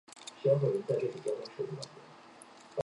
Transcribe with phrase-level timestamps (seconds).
[0.43, 1.77] 后来又担任左转骑都尉。